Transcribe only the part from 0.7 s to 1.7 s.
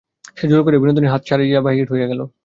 বিনোদিনীর হাত ছাড়াইয়া